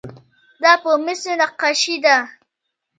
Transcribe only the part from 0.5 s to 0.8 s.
دا